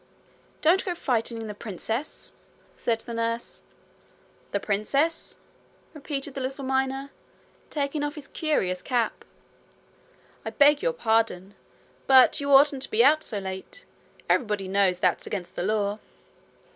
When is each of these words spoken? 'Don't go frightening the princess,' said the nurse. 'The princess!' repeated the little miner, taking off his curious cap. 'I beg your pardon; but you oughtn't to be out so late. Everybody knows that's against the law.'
'Don't 0.63 0.83
go 0.83 0.95
frightening 0.95 1.45
the 1.45 1.53
princess,' 1.53 2.33
said 2.73 3.01
the 3.01 3.13
nurse. 3.13 3.61
'The 4.49 4.59
princess!' 4.59 5.37
repeated 5.93 6.33
the 6.33 6.41
little 6.41 6.65
miner, 6.65 7.11
taking 7.69 8.03
off 8.03 8.15
his 8.15 8.27
curious 8.27 8.81
cap. 8.81 9.23
'I 10.43 10.49
beg 10.49 10.81
your 10.81 10.91
pardon; 10.93 11.53
but 12.07 12.41
you 12.41 12.51
oughtn't 12.51 12.81
to 12.81 12.89
be 12.89 13.03
out 13.03 13.21
so 13.23 13.37
late. 13.37 13.85
Everybody 14.27 14.67
knows 14.67 14.97
that's 14.97 15.27
against 15.27 15.53
the 15.53 15.61
law.' 15.61 15.99